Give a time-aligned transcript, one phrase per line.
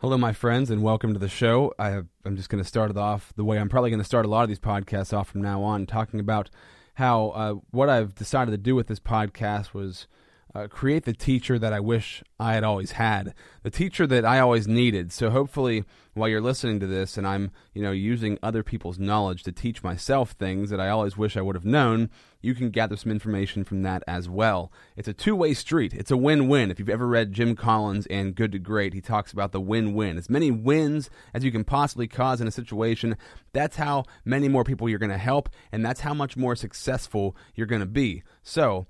[0.00, 1.74] Hello, my friends, and welcome to the show.
[1.76, 4.24] I I'm just going to start it off the way I'm probably going to start
[4.24, 6.50] a lot of these podcasts off from now on, talking about
[6.94, 10.06] how uh, what I've decided to do with this podcast was
[10.54, 14.40] uh, create the teacher that I wish I had always had, the teacher that I
[14.40, 15.12] always needed.
[15.12, 15.84] So hopefully,
[16.14, 19.82] while you're listening to this, and I'm you know using other people's knowledge to teach
[19.82, 22.10] myself things that I always wish I would have known,
[22.40, 24.72] you can gather some information from that as well.
[24.96, 25.92] It's a two-way street.
[25.92, 26.70] It's a win-win.
[26.70, 30.16] If you've ever read Jim Collins and Good to Great, he talks about the win-win.
[30.16, 33.16] As many wins as you can possibly cause in a situation,
[33.52, 37.36] that's how many more people you're going to help, and that's how much more successful
[37.54, 38.22] you're going to be.
[38.42, 38.86] So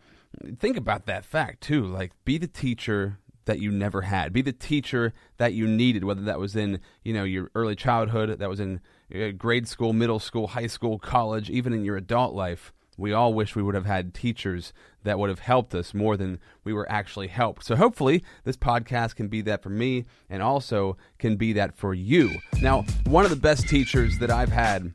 [0.58, 1.84] think about that fact too.
[1.84, 3.18] Like, be the teacher
[3.48, 4.32] that you never had.
[4.32, 8.38] Be the teacher that you needed, whether that was in you know your early childhood,
[8.38, 8.80] that was in
[9.14, 12.72] uh, grade school, middle school, high school, college, even in your adult life.
[12.98, 14.72] We all wish we would have had teachers
[15.04, 17.64] that would have helped us more than we were actually helped.
[17.64, 21.94] So hopefully, this podcast can be that for me and also can be that for
[21.94, 22.30] you.
[22.60, 24.92] Now, one of the best teachers that I've had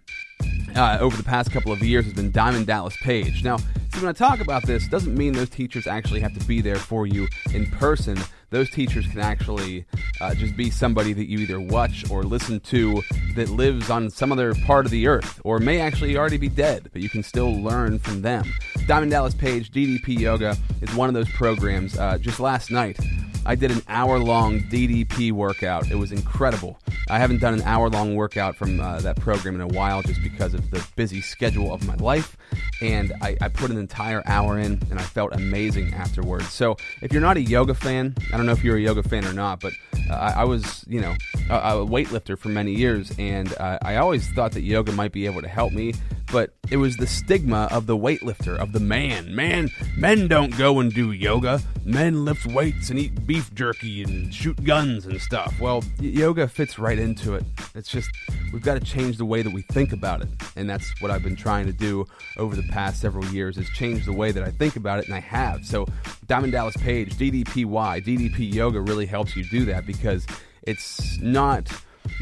[0.76, 3.44] uh, over the past couple of years has been Diamond Dallas Page.
[3.44, 3.58] Now,
[4.02, 7.06] when I talk about this, doesn't mean those teachers actually have to be there for
[7.06, 8.18] you in person
[8.54, 9.84] those teachers can actually
[10.22, 13.02] uh, just be somebody that you either watch or listen to
[13.36, 16.88] that lives on some other part of the earth or may actually already be dead,
[16.94, 18.46] but you can still learn from them.
[18.88, 21.98] Diamond Dallas Page, DDP Yoga, is one of those programs.
[21.98, 23.00] Uh, just last night,
[23.46, 25.92] I did an hour long DDP workout.
[25.92, 26.80] It was incredible.
[27.10, 30.24] I haven't done an hour long workout from uh, that program in a while just
[30.24, 32.38] because of the busy schedule of my life.
[32.82, 36.50] And I, I, put an entire hour in and I felt amazing afterwards.
[36.50, 39.26] So if you're not a yoga fan, I don't know if you're a yoga fan
[39.26, 39.74] or not, but
[40.10, 41.14] uh, I, was, you know,
[41.50, 43.12] a, a, weightlifter for many years.
[43.20, 45.94] And uh, I always thought that yoga might be able to help me.
[46.34, 49.36] But it was the stigma of the weightlifter, of the man.
[49.36, 51.62] Man, men don't go and do yoga.
[51.86, 55.54] Men lift weights and eat beef jerky and shoot guns and stuff.
[55.60, 57.44] Well, yoga fits right into it.
[57.76, 58.10] It's just,
[58.52, 60.30] we've got to change the way that we think about it.
[60.56, 64.06] And that's what I've been trying to do over the past several years is change
[64.06, 65.64] the way that I think about it, and I have.
[65.64, 65.86] So
[66.26, 70.26] Diamond Dallas Page, DDPY, DDP Yoga really helps you do that because
[70.64, 71.68] it's not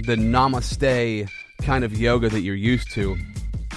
[0.03, 1.30] the namaste
[1.62, 3.16] kind of yoga that you're used to.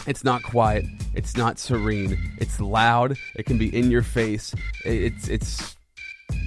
[0.06, 0.84] It's not quiet.
[1.14, 2.18] It's not serene.
[2.38, 3.16] It's loud.
[3.36, 4.54] It can be in your face.
[4.84, 5.76] It's it's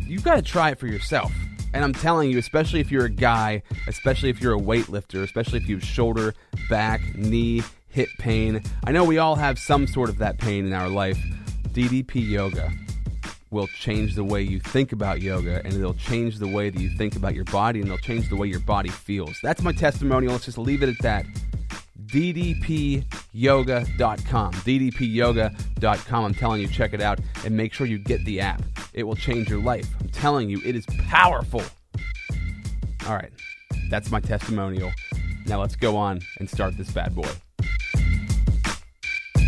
[0.05, 1.31] you've got to try it for yourself.
[1.73, 5.59] And I'm telling you, especially if you're a guy, especially if you're a weightlifter, especially
[5.59, 6.33] if you have shoulder,
[6.69, 8.61] back, knee, hip pain.
[8.85, 11.17] I know we all have some sort of that pain in our life.
[11.69, 12.71] DDP yoga
[13.49, 16.89] will change the way you think about yoga and it'll change the way that you
[16.97, 19.37] think about your body and it'll change the way your body feels.
[19.41, 20.33] That's my testimonial.
[20.33, 21.25] Let's just leave it at that
[23.37, 24.53] ddpyoga.com.
[24.53, 26.25] ddpyoga.com.
[26.25, 28.61] I'm telling you, check it out and make sure you get the app.
[28.93, 29.87] It will change your life.
[30.01, 31.61] I'm telling you, it is powerful.
[33.07, 33.31] All right,
[33.89, 34.91] that's my testimonial.
[35.45, 37.29] Now let's go on and start this bad boy.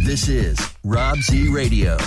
[0.04, 1.98] This is Rob Z Radio.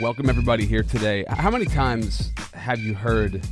[0.00, 1.24] Welcome, everybody, here today.
[1.28, 3.42] How many times have you heard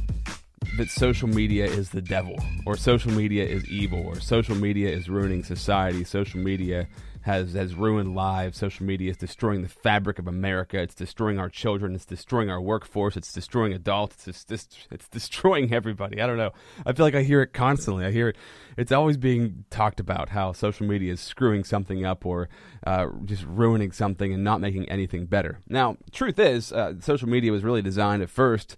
[0.78, 5.08] that social media is the devil, or social media is evil, or social media is
[5.08, 6.04] ruining society.
[6.04, 6.86] Social media
[7.22, 8.58] has has ruined lives.
[8.58, 10.78] Social media is destroying the fabric of America.
[10.78, 11.96] It's destroying our children.
[11.96, 13.16] It's destroying our workforce.
[13.16, 14.28] It's destroying adults.
[14.28, 16.22] It's just, it's destroying everybody.
[16.22, 16.52] I don't know.
[16.86, 18.04] I feel like I hear it constantly.
[18.04, 18.36] I hear it.
[18.76, 22.48] It's always being talked about how social media is screwing something up or
[22.86, 25.58] uh, just ruining something and not making anything better.
[25.68, 28.76] Now, truth is, uh, social media was really designed at first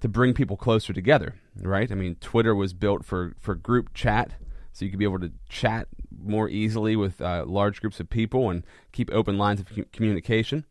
[0.00, 1.90] to bring people closer together, right?
[1.90, 4.32] I mean, Twitter was built for for group chat,
[4.72, 5.88] so you could be able to chat
[6.22, 10.64] more easily with uh, large groups of people and keep open lines of communication.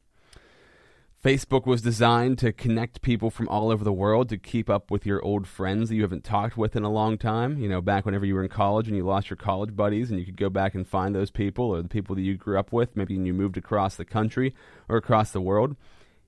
[1.24, 5.08] Facebook was designed to connect people from all over the world to keep up with
[5.08, 7.58] your old friends that you haven't talked with in a long time.
[7.58, 10.20] You know, back whenever you were in college and you lost your college buddies, and
[10.20, 12.72] you could go back and find those people or the people that you grew up
[12.72, 12.96] with.
[12.96, 14.54] Maybe you moved across the country
[14.88, 15.76] or across the world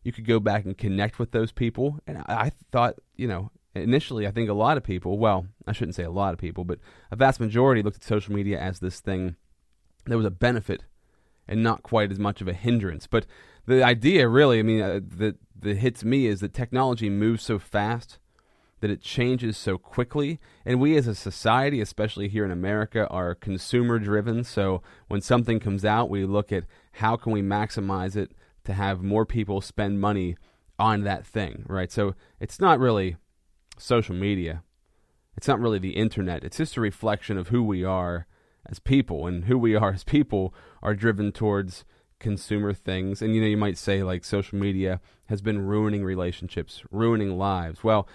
[0.08, 2.00] you could go back and connect with those people.
[2.08, 5.96] And I thought, you know, initially, I think a lot of people, well, I shouldn't
[5.96, 6.80] say a lot of people, but
[7.12, 9.36] a vast majority looked at social media as this thing
[10.06, 10.86] that was a benefit
[11.46, 13.06] and not quite as much of a hindrance.
[13.06, 13.26] But
[13.66, 17.60] the idea, really, I mean, uh, that that hits me is that technology moves so
[17.60, 18.20] fast
[18.80, 20.40] that it changes so quickly.
[20.66, 24.46] And we as a society, especially here in America, are consumer driven.
[24.46, 26.64] So when something comes out, we look at
[26.94, 28.32] how can we maximize it
[28.68, 30.38] to have more people spend money
[30.78, 31.92] on that thing, right?
[31.92, 33.18] So it's not really
[33.78, 34.62] social media.
[35.36, 36.44] It's not really the internet.
[36.44, 38.28] It's just a reflection of who we are
[38.70, 39.26] as people.
[39.26, 40.54] And who we are as people
[40.84, 41.86] are driven towards
[42.20, 43.22] consumer things.
[43.22, 47.84] And you know, you might say like social media has been ruining relationships, ruining lives.
[47.84, 48.08] Well,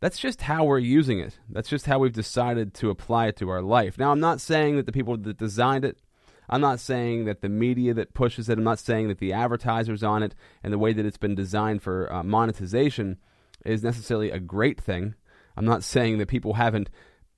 [0.00, 1.38] that's just how we're using it.
[1.48, 3.98] That's just how we've decided to apply it to our life.
[3.98, 5.98] Now, I'm not saying that the people that designed it,
[6.48, 10.02] I'm not saying that the media that pushes it, I'm not saying that the advertisers
[10.02, 13.18] on it and the way that it's been designed for uh, monetization
[13.64, 15.14] is necessarily a great thing.
[15.56, 16.88] I'm not saying that people haven't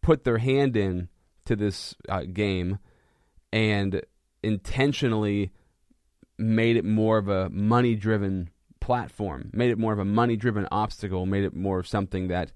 [0.02, 1.08] put their hand in
[1.46, 2.78] to this uh, game
[3.52, 4.02] and
[4.42, 5.50] intentionally
[6.38, 10.66] made it more of a money driven platform, made it more of a money driven
[10.70, 12.52] obstacle, made it more of something that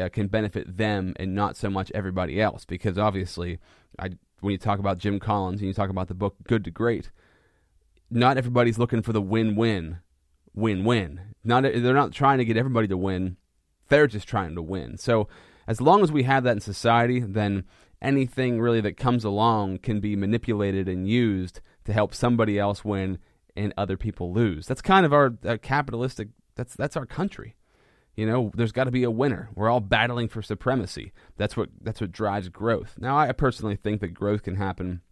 [0.00, 2.64] uh, can benefit them and not so much everybody else.
[2.64, 3.58] Because obviously,
[3.98, 4.10] I,
[4.40, 7.10] when you talk about Jim Collins and you talk about the book Good to Great,
[8.10, 9.98] not everybody's looking for the win win,
[10.54, 11.20] win win.
[11.44, 13.36] Not they're not trying to get everybody to win.
[13.88, 14.98] They're just trying to win.
[14.98, 15.28] So
[15.66, 17.64] as long as we have that in society, then
[18.00, 23.18] anything really that comes along can be manipulated and used to help somebody else win
[23.56, 24.66] and other people lose.
[24.66, 26.28] That's kind of our capitalistic.
[26.54, 27.56] That's that's our country.
[28.18, 29.48] You know, there's got to be a winner.
[29.54, 31.12] We're all battling for supremacy.
[31.36, 32.96] That's what that's what drives growth.
[32.98, 35.02] Now, I personally think that growth can happen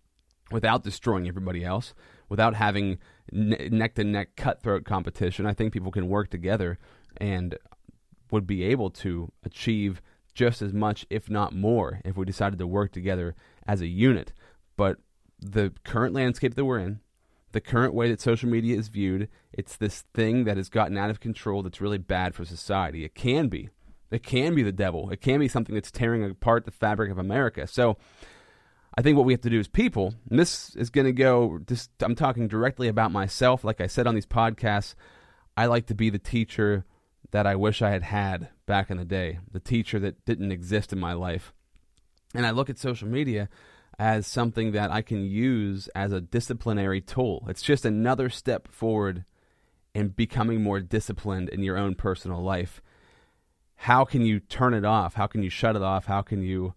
[0.50, 1.94] without destroying everybody else,
[2.28, 2.98] without having
[3.30, 5.46] neck to neck cutthroat competition.
[5.46, 6.80] I think people can work together
[7.18, 7.56] and
[8.32, 10.02] would be able to achieve
[10.34, 13.36] just as much, if not more, if we decided to work together
[13.68, 14.32] as a unit.
[14.76, 14.98] But
[15.38, 16.98] the current landscape that we're in,
[17.56, 21.08] the current way that social media is viewed, it's this thing that has gotten out
[21.08, 23.02] of control that's really bad for society.
[23.02, 23.70] It can be.
[24.10, 25.08] It can be the devil.
[25.08, 27.66] It can be something that's tearing apart the fabric of America.
[27.66, 27.96] So
[28.94, 31.58] I think what we have to do as people, and this is going to go,
[31.66, 33.64] just, I'm talking directly about myself.
[33.64, 34.94] Like I said on these podcasts,
[35.56, 36.84] I like to be the teacher
[37.30, 40.92] that I wish I had had back in the day, the teacher that didn't exist
[40.92, 41.54] in my life.
[42.34, 43.48] And I look at social media
[43.98, 47.44] as something that I can use as a disciplinary tool.
[47.48, 49.24] It's just another step forward
[49.94, 52.82] in becoming more disciplined in your own personal life.
[53.76, 55.14] How can you turn it off?
[55.14, 56.06] How can you shut it off?
[56.06, 56.74] How can you,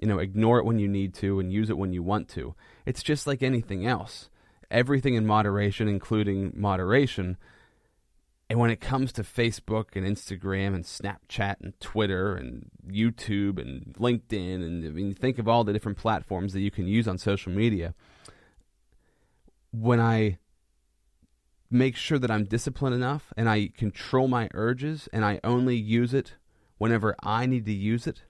[0.00, 2.54] you know, ignore it when you need to and use it when you want to?
[2.86, 4.28] It's just like anything else.
[4.70, 7.36] Everything in moderation, including moderation.
[8.52, 13.94] And when it comes to Facebook and Instagram and Snapchat and Twitter and YouTube and
[13.98, 17.16] LinkedIn, and I mean, think of all the different platforms that you can use on
[17.16, 17.94] social media.
[19.70, 20.36] When I
[21.70, 26.12] make sure that I'm disciplined enough and I control my urges and I only use
[26.12, 26.34] it
[26.76, 28.24] whenever I need to use it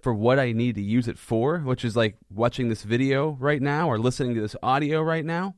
[0.00, 3.60] for what I need to use it for, which is like watching this video right
[3.60, 5.56] now or listening to this audio right now.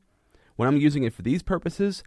[0.57, 2.03] When I'm using it for these purposes,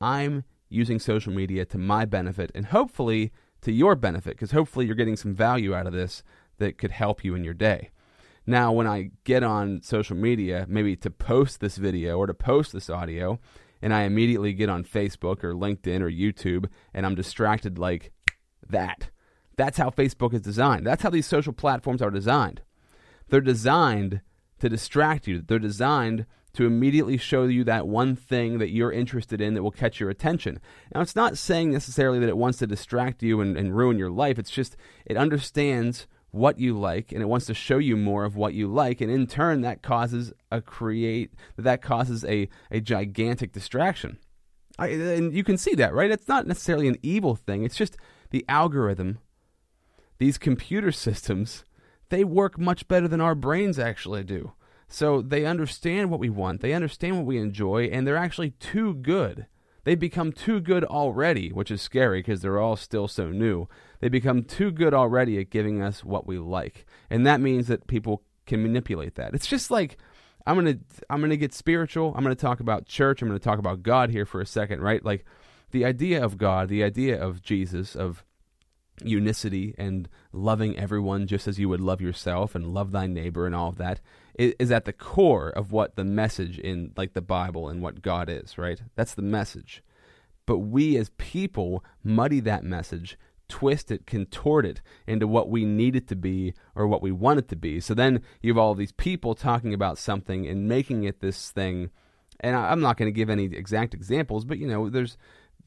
[0.00, 3.32] I'm using social media to my benefit and hopefully
[3.62, 6.22] to your benefit, because hopefully you're getting some value out of this
[6.58, 7.90] that could help you in your day.
[8.46, 12.72] Now, when I get on social media, maybe to post this video or to post
[12.72, 13.38] this audio,
[13.80, 18.12] and I immediately get on Facebook or LinkedIn or YouTube and I'm distracted like
[18.68, 19.10] that.
[19.56, 20.86] That's how Facebook is designed.
[20.86, 22.62] That's how these social platforms are designed.
[23.28, 24.20] They're designed
[24.60, 29.40] to distract you, they're designed to immediately show you that one thing that you're interested
[29.40, 30.60] in that will catch your attention.
[30.94, 34.10] Now, it's not saying necessarily that it wants to distract you and, and, ruin your
[34.10, 34.38] life.
[34.38, 34.76] It's just
[35.06, 38.66] it understands what you like and it wants to show you more of what you
[38.66, 39.00] like.
[39.00, 44.18] And in turn, that causes a create that causes a, a gigantic distraction.
[44.78, 46.10] I, and you can see that, right?
[46.10, 47.64] It's not necessarily an evil thing.
[47.64, 47.96] It's just
[48.30, 49.18] the algorithm.
[50.18, 51.64] These computer systems,
[52.08, 54.52] they work much better than our brains actually do.
[54.92, 58.92] So they understand what we want, they understand what we enjoy, and they're actually too
[58.92, 59.46] good.
[59.84, 63.68] They become too good already, which is scary because they're all still so new.
[64.00, 66.84] They become too good already at giving us what we like.
[67.08, 69.32] And that means that people can manipulate that.
[69.32, 69.96] It's just like
[70.46, 72.12] I'm going to I'm going to get spiritual.
[72.14, 73.22] I'm going to talk about church.
[73.22, 75.02] I'm going to talk about God here for a second, right?
[75.02, 75.24] Like
[75.70, 78.24] the idea of God, the idea of Jesus, of
[79.02, 83.54] unicity and loving everyone just as you would love yourself and love thy neighbor and
[83.54, 84.00] all of that
[84.34, 88.02] is, is at the core of what the message in like the Bible and what
[88.02, 88.80] God is, right?
[88.94, 89.82] That's the message.
[90.46, 93.16] But we as people muddy that message,
[93.48, 97.38] twist it, contort it into what we need it to be or what we want
[97.38, 97.80] it to be.
[97.80, 101.90] So then you have all these people talking about something and making it this thing.
[102.40, 105.16] And I'm not going to give any exact examples, but you know, there's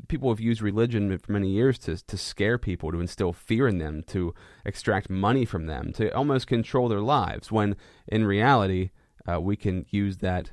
[0.08, 3.78] people have used religion for many years to to scare people, to instill fear in
[3.78, 4.34] them, to
[4.66, 7.52] extract money from them, to almost control their lives.
[7.52, 7.76] When
[8.08, 8.92] in reality,
[9.28, 10.52] uh, we can use that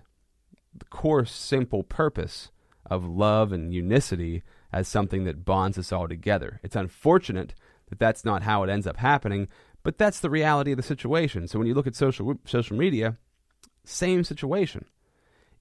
[0.90, 2.50] core, simple purpose
[2.86, 4.42] of love and unicity
[4.72, 6.60] as something that bonds us all together.
[6.62, 7.54] It's unfortunate
[7.88, 9.48] that that's not how it ends up happening,
[9.82, 11.46] but that's the reality of the situation.
[11.46, 13.18] So when you look at social social media,
[13.84, 14.86] same situation.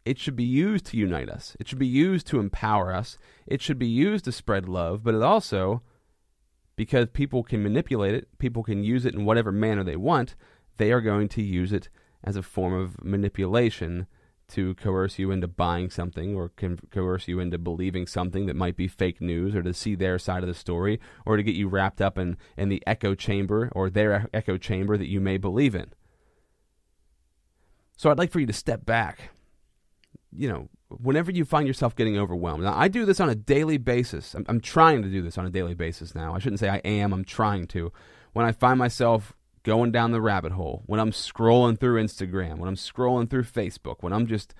[0.06, 1.56] It should be used to unite us.
[1.60, 3.18] It should be used to empower us.
[3.46, 5.84] It should be used to spread love, but it also
[6.76, 10.36] because people can manipulate it, people can use it in whatever manner they want,
[10.78, 11.90] they are going to use it
[12.24, 14.08] as a form of manipulation
[14.48, 18.76] to coerce you into buying something or co- coerce you into believing something that might
[18.76, 21.68] be fake news or to see their side of the story or to get you
[21.68, 25.76] wrapped up in, in the echo chamber or their echo chamber that you may believe
[25.76, 25.94] in.
[27.96, 29.30] So I'd like for you to step back.
[30.36, 32.64] You know, whenever you find yourself getting overwhelmed.
[32.64, 34.34] Now, I do this on a daily basis.
[34.34, 36.34] I'm, I'm trying to do this on a daily basis now.
[36.34, 37.92] I shouldn't say I am, I'm trying to.
[38.34, 39.34] When I find myself
[39.64, 43.98] going down the rabbit hole, when I'm scrolling through Instagram, when I'm scrolling through Facebook,
[44.00, 44.54] when I'm just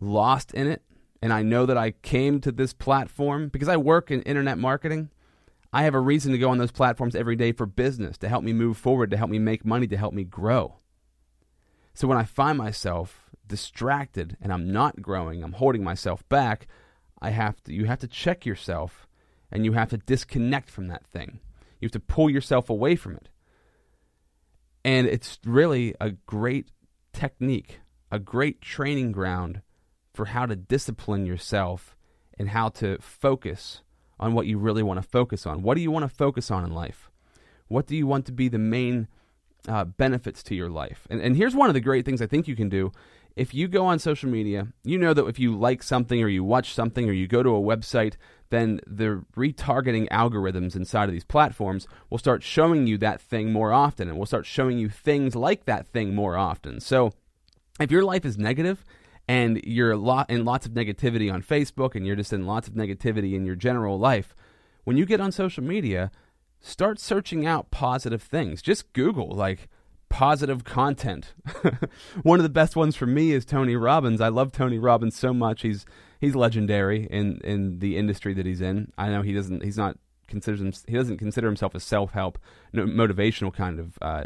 [0.00, 0.82] lost in it,
[1.22, 5.10] and I know that I came to this platform because I work in internet marketing.
[5.72, 8.44] I have a reason to go on those platforms every day for business, to help
[8.44, 10.76] me move forward, to help me make money, to help me grow.
[11.94, 16.66] So when I find myself distracted and I'm not growing, I'm holding myself back,
[17.20, 19.06] I have to you have to check yourself
[19.50, 21.40] and you have to disconnect from that thing.
[21.80, 23.28] You have to pull yourself away from it.
[24.84, 26.70] And it's really a great
[27.12, 29.62] technique, a great training ground
[30.12, 31.96] for how to discipline yourself
[32.38, 33.82] and how to focus
[34.18, 35.62] on what you really want to focus on.
[35.62, 37.10] What do you want to focus on in life?
[37.68, 39.08] What do you want to be the main
[39.68, 41.06] uh, benefits to your life?
[41.10, 42.92] And, and here's one of the great things I think you can do.
[43.36, 46.44] If you go on social media, you know that if you like something or you
[46.44, 48.14] watch something or you go to a website,
[48.50, 53.72] then the retargeting algorithms inside of these platforms will start showing you that thing more
[53.72, 56.78] often and will start showing you things like that thing more often.
[56.78, 57.12] So
[57.80, 58.84] if your life is negative
[59.26, 62.74] and you're lot in lots of negativity on Facebook and you're just in lots of
[62.74, 64.36] negativity in your general life,
[64.84, 66.12] when you get on social media,
[66.64, 68.62] start searching out positive things.
[68.62, 69.68] Just Google like
[70.08, 71.34] positive content.
[72.22, 74.20] One of the best ones for me is Tony Robbins.
[74.20, 75.62] I love Tony Robbins so much.
[75.62, 75.84] He's
[76.20, 78.92] he's legendary in in the industry that he's in.
[78.96, 82.38] I know he doesn't he's not considers him, he doesn't consider himself a self-help
[82.72, 84.24] no, motivational kind of uh,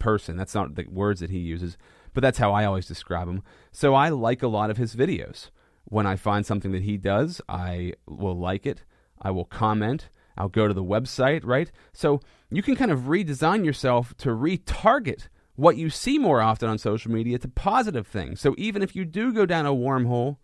[0.00, 0.36] person.
[0.36, 1.78] That's not the words that he uses,
[2.12, 3.42] but that's how I always describe him.
[3.70, 5.50] So I like a lot of his videos.
[5.84, 8.82] When I find something that he does, I will like it.
[9.22, 10.08] I will comment.
[10.40, 11.70] I'll go to the website, right?
[11.92, 12.20] So
[12.50, 17.12] you can kind of redesign yourself to retarget what you see more often on social
[17.12, 18.40] media to positive things.
[18.40, 20.38] So even if you do go down a wormhole,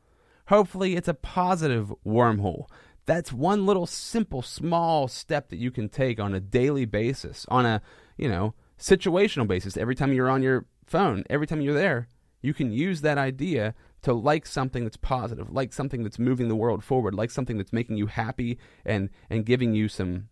[0.49, 2.67] hopefully it's a positive wormhole.
[3.07, 7.65] That's one little simple small step that you can take on a daily basis, on
[7.65, 7.81] a,
[8.19, 9.79] you know, situational basis.
[9.79, 12.09] Every time you're on your phone, every time you're there,
[12.43, 16.57] you can use that idea to like something that's positive, like something that's moving the
[16.57, 20.29] world forward, like something that's making you happy and and giving you some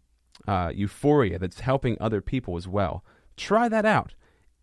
[0.46, 3.04] uh, euphoria that's helping other people as well.
[3.36, 4.14] Try that out.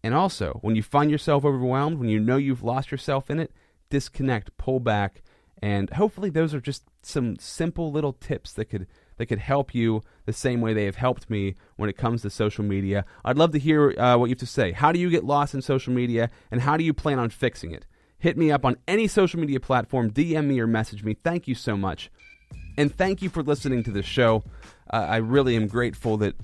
[0.04, 3.52] And also, when you find yourself overwhelmed, when you know you've lost yourself in it,
[3.90, 5.22] disconnect, pull back,
[5.62, 10.02] and hopefully those are just some simple little tips that could that could help you
[10.26, 13.06] the same way they have helped me when it comes to social media.
[13.24, 14.72] I'd love to hear uh, what you have to say.
[14.72, 17.72] How do you get lost in social media, and how do you plan on fixing
[17.72, 17.86] it?
[18.22, 21.16] Hit me up on any social media platform, DM me or message me.
[21.24, 22.12] Thank you so much.
[22.78, 24.44] And thank you for listening to the show.
[24.94, 26.36] Uh, I really am grateful that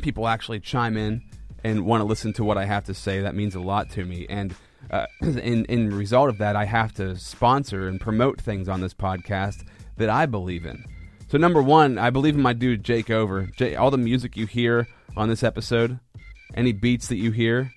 [0.00, 1.22] people actually chime in
[1.64, 3.20] and want to listen to what I have to say.
[3.20, 4.26] That means a lot to me.
[4.30, 4.54] And
[4.92, 8.94] uh, in in result of that, I have to sponsor and promote things on this
[8.94, 9.66] podcast
[9.96, 10.84] that I believe in.
[11.26, 13.50] So number one, I believe in my dude Jake Over.
[13.76, 15.98] All the music you hear on this episode,
[16.54, 17.72] any beats that you hear,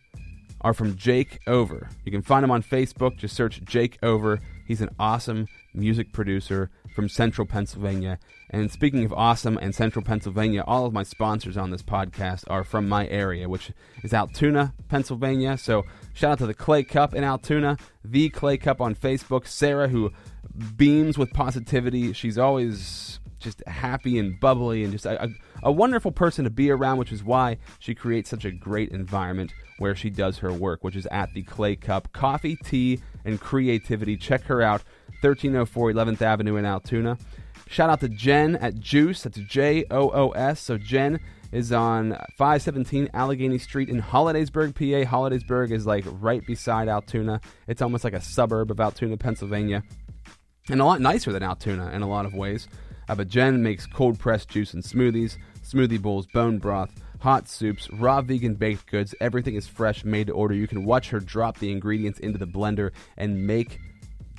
[0.65, 1.89] are from Jake Over.
[2.05, 3.17] You can find him on Facebook.
[3.17, 4.41] Just search Jake Over.
[4.65, 8.17] He's an awesome music producer from Central Pennsylvania.
[8.49, 12.63] And speaking of awesome and Central Pennsylvania, all of my sponsors on this podcast are
[12.63, 15.55] from my area, which is Altoona, Pennsylvania.
[15.55, 15.83] So
[16.15, 19.45] shout out to the Clay Cup in Altoona, the Clay Cup on Facebook.
[19.45, 20.13] Sarah, who
[20.75, 22.11] beams with positivity.
[22.11, 25.29] She's always just happy and bubbly and just a, a,
[25.63, 29.53] a, wonderful person to be around, which is why she creates such a great environment
[29.77, 34.17] where she does her work, which is at the Clay Cup Coffee, Tea, and Creativity.
[34.17, 34.81] Check her out,
[35.21, 37.17] 1304 11th Avenue in Altoona.
[37.67, 39.23] Shout out to Jen at Joos.
[39.23, 40.59] That's J O O S.
[40.59, 41.19] So Jen
[41.51, 45.09] is on 517 Allegheny Street in Hollidaysburg, PA.
[45.09, 47.39] Hollidaysburg is like right beside Altoona.
[47.67, 49.83] It's almost like a suburb of Altoona, Pennsylvania.
[50.69, 52.67] And a lot nicer than Altoona in a lot of ways.
[53.07, 57.89] Uh, but Jen makes cold pressed juice and smoothies, smoothie bowls, bone broth, hot soups,
[57.93, 59.13] raw vegan baked goods.
[59.21, 60.55] Everything is fresh, made to order.
[60.55, 63.79] You can watch her drop the ingredients into the blender and make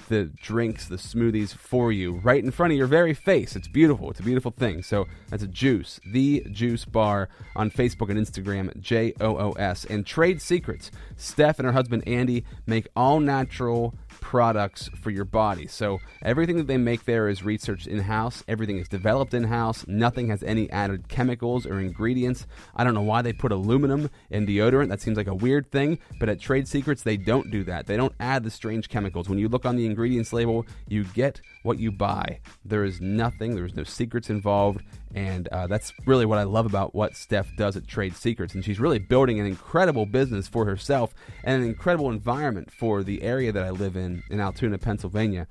[0.09, 3.56] the drinks, the smoothies for you right in front of your very face.
[3.56, 4.11] It's beautiful.
[4.11, 4.83] It's a beautiful thing.
[4.83, 9.85] So that's a juice, the juice bar on Facebook and Instagram, J O O S.
[9.85, 10.90] And Trade Secrets.
[11.16, 15.66] Steph and her husband Andy make all natural products for your body.
[15.66, 18.42] So everything that they make there is researched in house.
[18.49, 19.85] Everything is developed in house.
[19.87, 22.46] Nothing has any added chemicals or ingredients.
[22.75, 24.88] I don't know why they put aluminum in deodorant.
[24.88, 25.99] That seems like a weird thing.
[26.18, 27.87] But at Trade Secrets, they don't do that.
[27.87, 29.28] They don't add the strange chemicals.
[29.28, 32.40] When you look on the ingredients label, you get what you buy.
[32.64, 33.54] There is nothing.
[33.54, 34.82] There is no secrets involved.
[35.14, 38.54] And uh, that's really what I love about what Steph does at Trade Secrets.
[38.54, 43.22] And she's really building an incredible business for herself and an incredible environment for the
[43.22, 45.46] area that I live in, in Altoona, Pennsylvania.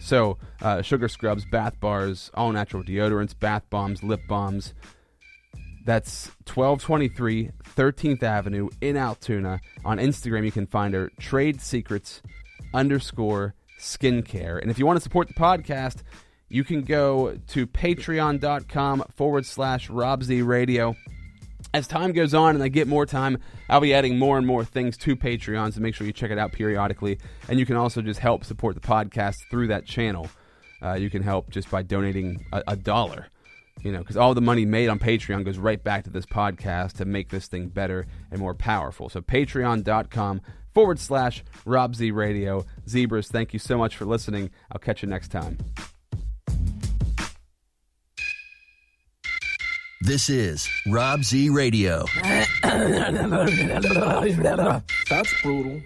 [0.00, 4.74] So, uh, sugar scrubs, bath bars, all natural deodorants, bath bombs, lip balms.
[5.84, 9.60] That's 1223 13th Avenue in Altoona.
[9.84, 12.20] On Instagram, you can find her Trade Secrets
[12.74, 14.60] underscore skincare.
[14.60, 16.02] And if you want to support the podcast,
[16.48, 20.96] you can go to patreon.com forward slash Rob Z Radio.
[21.74, 23.38] As time goes on and I get more time,
[23.68, 26.38] I'll be adding more and more things to Patreon, so make sure you check it
[26.38, 27.18] out periodically.
[27.48, 30.28] And you can also just help support the podcast through that channel.
[30.80, 33.26] Uh, you can help just by donating a, a dollar,
[33.82, 36.94] you know, because all the money made on Patreon goes right back to this podcast
[36.94, 39.10] to make this thing better and more powerful.
[39.10, 40.40] So patreon.com
[40.72, 42.64] forward slash Rob Z Radio.
[42.88, 44.50] Zebras, thank you so much for listening.
[44.72, 45.58] I'll catch you next time.
[50.08, 52.06] This is Rob Z Radio.
[55.10, 55.82] That's brutal.